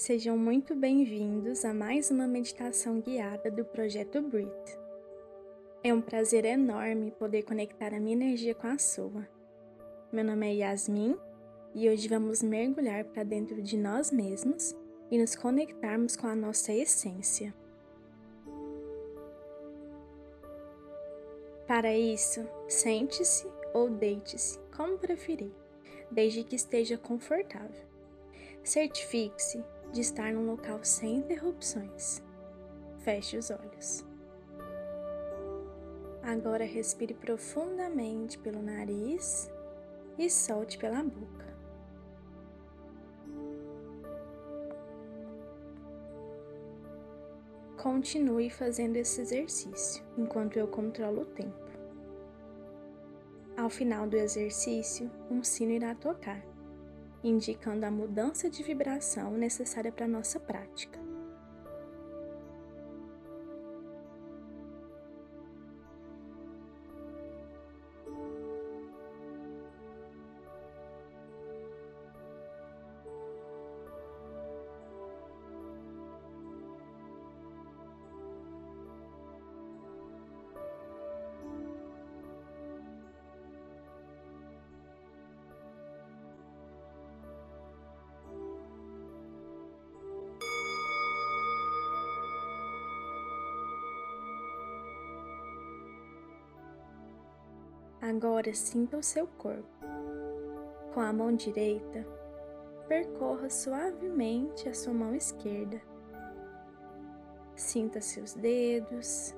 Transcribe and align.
Sejam 0.00 0.38
muito 0.38 0.74
bem-vindos 0.74 1.62
a 1.62 1.74
mais 1.74 2.10
uma 2.10 2.26
meditação 2.26 3.02
guiada 3.02 3.50
do 3.50 3.66
projeto 3.66 4.22
Breathe. 4.22 4.78
É 5.84 5.92
um 5.92 6.00
prazer 6.00 6.46
enorme 6.46 7.10
poder 7.10 7.42
conectar 7.42 7.92
a 7.92 8.00
minha 8.00 8.16
energia 8.16 8.54
com 8.54 8.66
a 8.66 8.78
sua. 8.78 9.28
Meu 10.10 10.24
nome 10.24 10.48
é 10.48 10.54
Yasmin 10.54 11.18
e 11.74 11.86
hoje 11.86 12.08
vamos 12.08 12.42
mergulhar 12.42 13.04
para 13.04 13.24
dentro 13.24 13.60
de 13.60 13.76
nós 13.76 14.10
mesmos 14.10 14.74
e 15.10 15.18
nos 15.18 15.36
conectarmos 15.36 16.16
com 16.16 16.28
a 16.28 16.34
nossa 16.34 16.72
essência. 16.72 17.54
Para 21.66 21.94
isso, 21.94 22.40
sente-se 22.66 23.46
ou 23.74 23.90
deite-se, 23.90 24.58
como 24.74 24.96
preferir, 24.96 25.52
desde 26.10 26.42
que 26.42 26.56
esteja 26.56 26.96
confortável. 26.96 27.89
Certifique-se 28.62 29.64
de 29.92 30.00
estar 30.00 30.32
num 30.32 30.46
local 30.46 30.78
sem 30.82 31.16
interrupções. 31.16 32.22
Feche 32.98 33.36
os 33.36 33.50
olhos. 33.50 34.04
Agora 36.22 36.64
respire 36.64 37.14
profundamente 37.14 38.38
pelo 38.38 38.62
nariz 38.62 39.50
e 40.18 40.28
solte 40.30 40.78
pela 40.78 41.02
boca. 41.02 41.50
Continue 47.78 48.50
fazendo 48.50 48.96
esse 48.96 49.22
exercício 49.22 50.04
enquanto 50.18 50.58
eu 50.58 50.68
controlo 50.68 51.22
o 51.22 51.26
tempo. 51.26 51.70
Ao 53.56 53.70
final 53.70 54.06
do 54.06 54.16
exercício, 54.16 55.10
um 55.30 55.42
sino 55.42 55.72
irá 55.72 55.94
tocar 55.94 56.49
indicando 57.22 57.84
a 57.86 57.90
mudança 57.90 58.48
de 58.48 58.62
vibração 58.62 59.32
necessária 59.32 59.92
para 59.92 60.08
nossa 60.08 60.38
prática. 60.38 61.09
Agora 98.02 98.54
sinta 98.54 98.96
o 98.96 99.02
seu 99.02 99.26
corpo. 99.26 99.68
Com 100.94 101.00
a 101.00 101.12
mão 101.12 101.36
direita, 101.36 102.06
percorra 102.88 103.50
suavemente 103.50 104.70
a 104.70 104.74
sua 104.74 104.94
mão 104.94 105.14
esquerda. 105.14 105.78
Sinta 107.54 108.00
seus 108.00 108.32
dedos, 108.32 109.34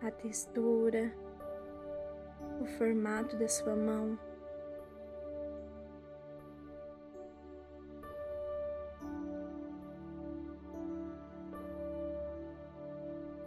a 0.00 0.12
textura, 0.12 1.12
o 2.62 2.66
formato 2.78 3.36
da 3.36 3.48
sua 3.48 3.74
mão. 3.74 4.16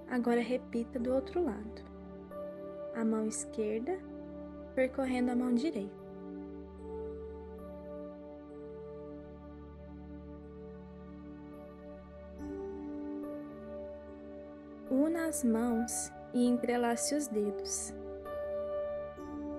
Agora 0.09 0.41
repita 0.41 0.99
do 0.99 1.13
outro 1.13 1.41
lado. 1.41 1.81
A 2.95 3.05
mão 3.05 3.25
esquerda 3.25 4.08
percorrendo 4.75 5.31
a 5.31 5.35
mão 5.35 5.53
direita. 5.53 5.99
Una 14.89 15.27
as 15.27 15.43
mãos 15.43 16.11
e 16.33 16.45
entrelace 16.45 17.13
os 17.13 17.27
dedos. 17.27 17.93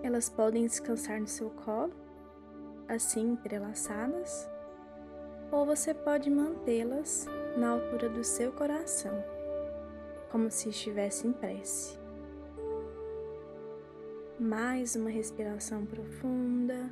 Elas 0.03 0.29
podem 0.29 0.67
descansar 0.67 1.21
no 1.21 1.27
seu 1.27 1.51
colo, 1.51 1.93
assim 2.89 3.33
entrelaçadas, 3.33 4.51
ou 5.53 5.67
você 5.67 5.93
pode 5.93 6.31
mantê-las 6.31 7.27
na 7.57 7.71
altura 7.71 8.09
do 8.09 8.25
seu 8.25 8.51
coração, 8.53 9.23
como 10.31 10.51
se 10.51 10.71
estivesse 10.71 11.27
em 11.27 11.33
prece. 11.33 12.00
Mais 14.41 14.97
uma 14.97 15.11
respiração 15.11 15.85
profunda. 15.85 16.91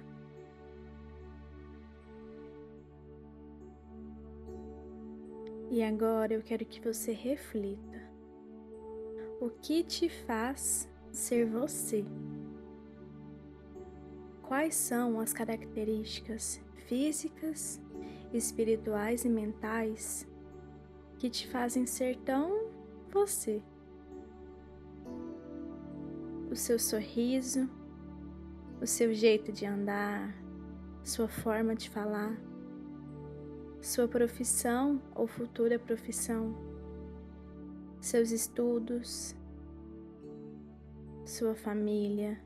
E 5.70 5.82
agora 5.82 6.34
eu 6.34 6.42
quero 6.42 6.66
que 6.66 6.78
você 6.78 7.12
reflita. 7.12 8.02
O 9.40 9.48
que 9.48 9.82
te 9.82 10.10
faz 10.10 10.90
ser 11.10 11.46
você? 11.46 12.04
Quais 14.42 14.74
são 14.74 15.18
as 15.18 15.32
características 15.32 16.60
físicas, 16.86 17.80
espirituais 18.30 19.24
e 19.24 19.28
mentais 19.30 20.28
que 21.18 21.30
te 21.30 21.48
fazem 21.48 21.86
ser 21.86 22.18
tão 22.18 22.68
você? 23.10 23.62
Seu 26.58 26.78
sorriso, 26.78 27.68
o 28.80 28.86
seu 28.86 29.14
jeito 29.14 29.52
de 29.52 29.64
andar, 29.64 30.34
sua 31.02 31.28
forma 31.28 31.74
de 31.74 31.88
falar, 31.88 32.36
sua 33.80 34.08
profissão 34.08 35.00
ou 35.14 35.26
futura 35.26 35.78
profissão, 35.78 36.54
seus 38.00 38.30
estudos, 38.32 39.34
sua 41.24 41.54
família, 41.54 42.40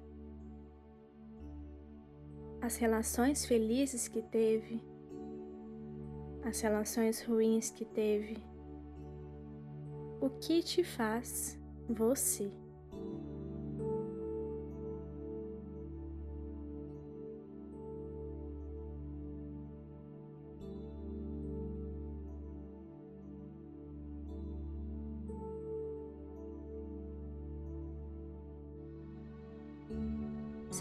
as 2.60 2.76
relações 2.76 3.44
felizes 3.44 4.08
que 4.08 4.22
teve, 4.22 4.82
as 6.44 6.60
relações 6.60 7.22
ruins 7.22 7.70
que 7.70 7.84
teve. 7.84 8.36
O 10.20 10.30
que 10.30 10.62
te 10.62 10.84
faz 10.84 11.58
você? 11.88 12.61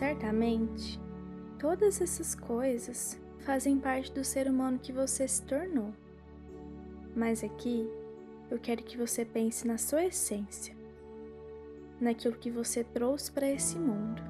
Certamente, 0.01 0.99
todas 1.59 2.01
essas 2.01 2.33
coisas 2.33 3.21
fazem 3.41 3.77
parte 3.77 4.11
do 4.11 4.23
ser 4.23 4.47
humano 4.47 4.79
que 4.79 4.91
você 4.91 5.27
se 5.27 5.43
tornou. 5.43 5.93
Mas 7.15 7.43
aqui 7.43 7.87
eu 8.49 8.57
quero 8.57 8.81
que 8.81 8.97
você 8.97 9.23
pense 9.23 9.67
na 9.67 9.77
sua 9.77 10.05
essência, 10.05 10.75
naquilo 11.99 12.33
que 12.33 12.49
você 12.49 12.83
trouxe 12.83 13.31
para 13.31 13.47
esse 13.47 13.77
mundo, 13.77 14.23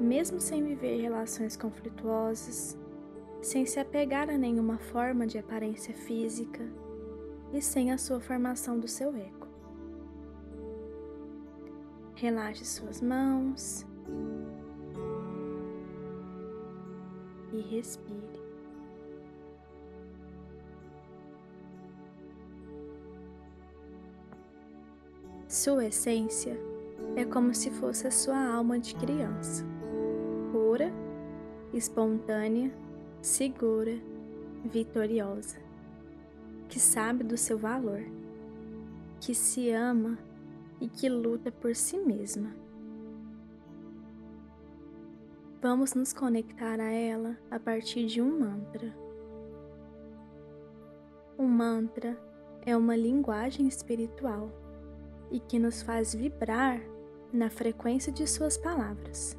mesmo 0.00 0.40
sem 0.40 0.64
viver 0.64 1.02
relações 1.02 1.58
conflituosas, 1.58 2.74
sem 3.42 3.66
se 3.66 3.78
apegar 3.78 4.30
a 4.30 4.38
nenhuma 4.38 4.78
forma 4.78 5.26
de 5.26 5.36
aparência 5.36 5.92
física 5.92 6.66
e 7.52 7.60
sem 7.60 7.92
a 7.92 7.98
sua 7.98 8.18
formação 8.18 8.80
do 8.80 8.88
seu 8.88 9.14
ego. 9.14 9.46
Relaxe 12.14 12.64
suas 12.64 13.02
mãos 13.02 13.86
e 17.52 17.60
respire. 17.60 18.46
Sua 25.48 25.86
essência 25.86 26.58
é 27.14 27.24
como 27.24 27.54
se 27.54 27.70
fosse 27.70 28.06
a 28.06 28.10
sua 28.10 28.38
alma 28.38 28.78
de 28.78 28.94
criança, 28.94 29.64
pura, 30.52 30.92
espontânea, 31.72 32.72
segura, 33.22 33.96
vitoriosa, 34.64 35.58
que 36.68 36.80
sabe 36.80 37.24
do 37.24 37.36
seu 37.36 37.56
valor, 37.56 38.02
que 39.20 39.34
se 39.34 39.70
ama 39.70 40.18
e 40.80 40.88
que 40.88 41.08
luta 41.08 41.50
por 41.50 41.74
si 41.74 41.96
mesma 41.98 42.65
Vamos 45.60 45.94
nos 45.94 46.12
conectar 46.12 46.78
a 46.78 46.92
ela 46.92 47.36
a 47.50 47.58
partir 47.58 48.06
de 48.06 48.20
um 48.20 48.40
mantra. 48.40 48.94
Um 51.38 51.48
mantra 51.48 52.16
é 52.64 52.76
uma 52.76 52.94
linguagem 52.94 53.66
espiritual 53.66 54.50
e 55.30 55.40
que 55.40 55.58
nos 55.58 55.80
faz 55.80 56.14
vibrar 56.14 56.80
na 57.32 57.48
frequência 57.48 58.12
de 58.12 58.26
suas 58.26 58.58
palavras. 58.58 59.36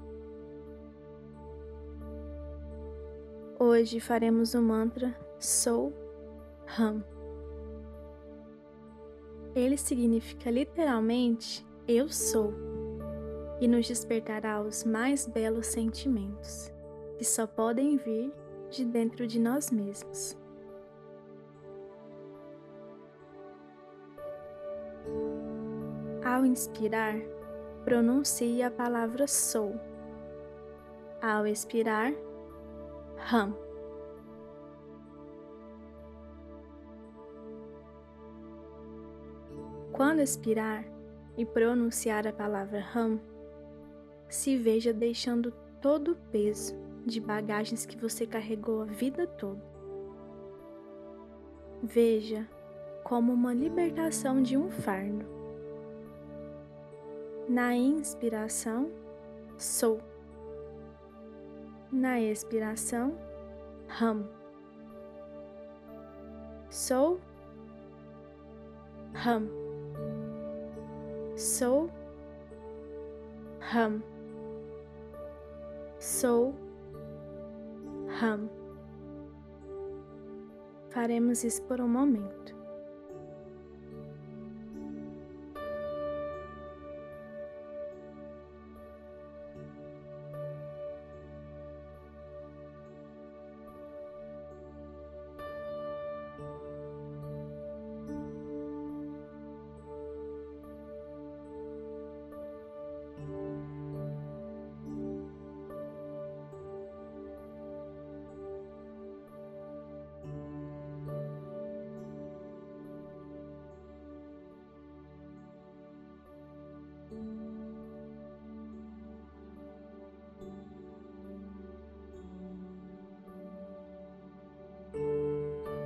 Hoje 3.59 3.99
faremos 3.99 4.55
o 4.55 4.61
mantra 4.61 5.15
Sou 5.39 5.93
Ram. 6.65 7.03
Ele 9.55 9.77
significa 9.77 10.49
literalmente 10.49 11.65
Eu 11.87 12.09
sou 12.09 12.66
e 13.59 13.67
nos 13.67 13.87
despertará 13.87 14.61
os 14.61 14.83
mais 14.83 15.25
belos 15.25 15.67
sentimentos 15.67 16.71
que 17.17 17.25
só 17.25 17.47
podem 17.47 17.97
vir 17.97 18.31
de 18.69 18.85
dentro 18.85 19.25
de 19.25 19.39
nós 19.39 19.71
mesmos. 19.71 20.37
Ao 26.23 26.45
inspirar, 26.45 27.15
pronuncie 27.83 28.61
a 28.61 28.69
palavra 28.69 29.27
sou. 29.27 29.73
Ao 31.21 31.47
expirar, 31.47 32.13
ram. 33.15 33.57
Quando 39.91 40.19
expirar 40.19 40.85
e 41.35 41.43
pronunciar 41.43 42.27
a 42.27 42.33
palavra 42.33 42.81
ram, 42.81 43.19
se 44.29 44.57
veja 44.57 44.93
deixando 44.93 45.53
todo 45.81 46.11
o 46.11 46.15
peso 46.31 46.75
de 47.05 47.19
bagagens 47.19 47.85
que 47.85 47.97
você 47.97 48.25
carregou 48.25 48.81
a 48.81 48.85
vida 48.85 49.25
toda. 49.25 49.61
Veja 51.81 52.47
como 53.03 53.31
uma 53.31 53.53
libertação 53.53 54.41
de 54.41 54.57
um 54.57 54.69
fardo 54.69 55.37
na 57.47 57.73
inspiração, 57.73 58.91
sou. 59.57 60.01
Na 61.89 62.19
expiração, 62.19 63.17
ram. 63.87 64.27
Sou, 66.69 67.21
ram. 69.13 69.47
Sou, 71.37 71.89
ram. 73.59 74.01
Sou, 76.07 76.55
ram. 78.07 78.49
Faremos 80.89 81.43
isso 81.43 81.61
por 81.63 81.81
um 81.81 81.87
momento. 81.89 82.56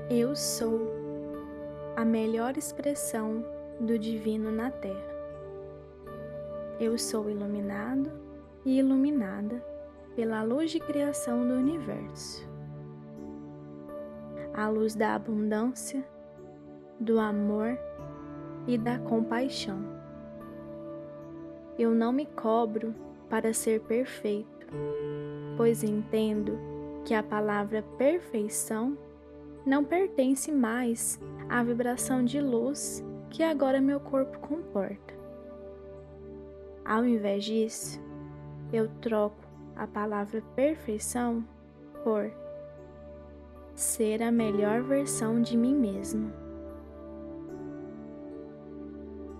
Eu 0.09 0.35
sou 0.35 0.91
a 1.95 2.03
melhor 2.03 2.57
expressão 2.57 3.45
do 3.79 3.97
divino 3.97 4.51
na 4.51 4.69
Terra. 4.69 5.11
Eu 6.79 6.97
sou 6.97 7.29
iluminado 7.29 8.11
e 8.65 8.79
iluminada 8.79 9.63
pela 10.15 10.43
luz 10.43 10.71
de 10.71 10.79
criação 10.79 11.47
do 11.47 11.53
universo. 11.53 12.45
A 14.53 14.67
luz 14.67 14.95
da 14.95 15.15
abundância, 15.15 16.03
do 16.99 17.19
amor 17.19 17.77
e 18.67 18.77
da 18.77 18.99
compaixão. 18.99 20.00
Eu 21.77 21.91
não 21.91 22.11
me 22.11 22.25
cobro 22.25 22.93
para 23.29 23.53
ser 23.53 23.81
perfeito, 23.81 24.67
pois 25.57 25.83
entendo 25.83 26.57
que 27.05 27.13
a 27.13 27.23
palavra 27.23 27.81
perfeição 27.97 28.97
não 29.65 29.83
pertence 29.83 30.51
mais 30.51 31.19
à 31.49 31.63
vibração 31.63 32.23
de 32.23 32.41
luz 32.41 33.03
que 33.29 33.43
agora 33.43 33.79
meu 33.79 33.99
corpo 33.99 34.39
comporta. 34.39 35.13
Ao 36.83 37.05
invés 37.05 37.45
disso, 37.45 38.01
eu 38.73 38.89
troco 39.01 39.41
a 39.75 39.87
palavra 39.87 40.41
perfeição 40.55 41.43
por 42.03 42.31
ser 43.75 44.21
a 44.21 44.31
melhor 44.31 44.81
versão 44.81 45.41
de 45.41 45.55
mim 45.55 45.75
mesmo. 45.75 46.40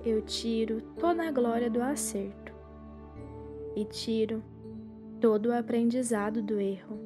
Eu 0.04 0.24
tiro 0.24 0.82
toda 1.00 1.28
a 1.28 1.32
glória 1.32 1.70
do 1.70 1.80
acerto 1.80 2.52
e 3.76 3.86
tiro 3.86 4.44
todo 5.20 5.50
o 5.50 5.54
aprendizado 5.54 6.42
do 6.42 6.60
erro. 6.60 6.98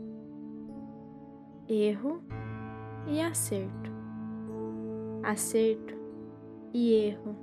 Erro 1.67 2.23
e 3.05 3.19
acerto, 3.19 3.91
acerto 5.21 5.93
e 6.73 6.93
erro. 6.93 7.35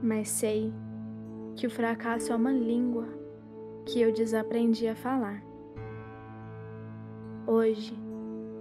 Mas 0.00 0.28
sei 0.28 0.72
que 1.56 1.66
o 1.66 1.70
fracasso 1.70 2.32
é 2.32 2.36
uma 2.36 2.52
língua 2.52 3.08
que 3.84 4.00
eu 4.00 4.12
desaprendi 4.12 4.86
a 4.86 4.94
falar. 4.94 5.42
Hoje 7.48 7.98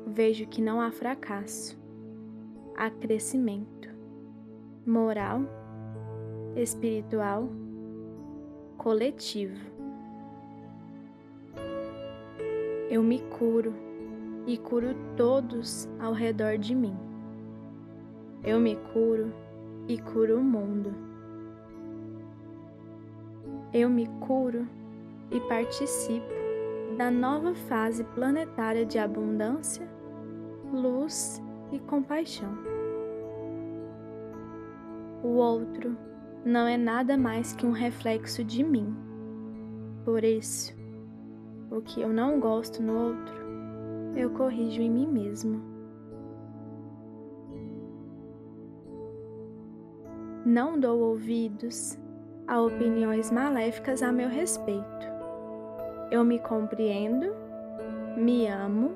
vejo 0.08 0.48
que 0.48 0.64
não 0.64 0.82
há 0.82 0.90
fracasso, 0.90 1.80
há 2.76 2.90
crescimento 2.90 3.73
moral, 4.86 5.44
espiritual, 6.56 7.50
coletivo. 8.78 9.58
Eu 12.90 13.02
me 13.02 13.20
curo 13.20 13.74
e 14.46 14.58
curo 14.58 14.94
todos 15.16 15.88
ao 16.00 16.12
redor 16.12 16.58
de 16.58 16.76
mim. 16.76 16.96
Eu 18.44 18.60
me 18.60 18.76
curo 18.92 19.34
e 19.88 19.98
curo 19.98 20.38
o 20.38 20.44
mundo. 20.44 20.94
Eu 23.74 23.90
me 23.90 24.08
curo 24.20 24.68
e 25.32 25.40
participo 25.40 26.34
da 26.98 27.10
nova 27.10 27.56
fase 27.56 28.04
planetária 28.04 28.86
de 28.86 29.00
abundância, 29.00 29.88
luz 30.72 31.42
e 31.72 31.80
compaixão. 31.80 32.73
O 35.24 35.30
outro 35.30 35.98
não 36.44 36.68
é 36.68 36.76
nada 36.76 37.18
mais 37.18 37.54
que 37.54 37.66
um 37.66 37.72
reflexo 37.72 38.44
de 38.44 38.64
mim. 38.64 38.94
Por 40.04 40.24
isso, 40.24 40.76
o 41.72 41.82
que 41.82 42.02
eu 42.02 42.10
não 42.10 42.42
gosto 42.42 42.84
no 42.84 42.94
outro 42.94 43.44
eu 44.16 44.30
corrijo 44.30 44.82
em 44.82 44.92
mim 44.92 45.08
mesmo. 45.08 45.62
Não 50.46 50.80
dou 50.80 51.00
ouvidos 51.00 51.98
a 52.48 52.62
opiniões 52.62 53.32
maléficas 53.32 54.04
a 54.04 54.12
meu 54.12 54.30
respeito. 54.30 54.84
Eu 56.12 56.24
me 56.24 56.38
compreendo, 56.40 57.34
me 58.18 58.46
amo 58.48 58.94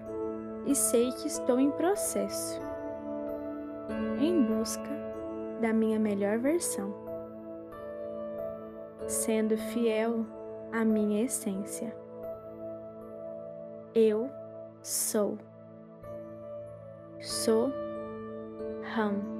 e 0.65 0.75
sei 0.75 1.11
que 1.13 1.27
estou 1.27 1.59
em 1.59 1.71
processo, 1.71 2.61
em 4.19 4.43
busca 4.43 5.06
da 5.61 5.73
minha 5.73 5.99
melhor 5.99 6.37
versão, 6.37 6.93
sendo 9.07 9.57
fiel 9.57 10.25
à 10.71 10.83
minha 10.83 11.23
essência. 11.23 11.95
Eu 13.93 14.29
sou, 14.81 15.37
sou, 17.19 17.71
ram. 18.95 19.36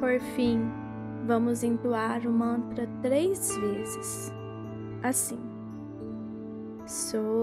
Por 0.00 0.20
fim, 0.20 0.60
vamos 1.26 1.62
entoar 1.62 2.26
o 2.26 2.30
mantra 2.30 2.86
três 3.00 3.56
vezes. 3.56 4.30
Assim. 5.02 5.38
Soham. 6.86 7.36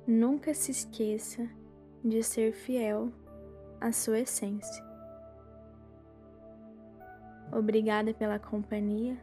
Nunca 0.07 0.55
se 0.55 0.71
esqueça 0.71 1.49
de 2.05 2.23
ser 2.23 2.53
fiel 2.53 3.13
à 3.81 3.91
sua 3.91 4.21
essência. 4.21 4.85
Obrigada 7.53 8.15
pela 8.15 8.39
companhia, 8.39 9.17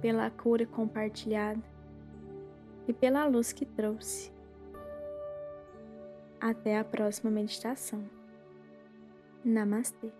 pela 0.00 0.30
cura 0.30 0.66
compartilhada 0.66 1.62
e 2.88 2.92
pela 2.92 3.24
luz 3.26 3.52
que 3.52 3.64
trouxe. 3.64 4.32
Até 6.40 6.76
a 6.76 6.84
próxima 6.84 7.30
meditação. 7.30 8.02
Namastê. 9.44 10.10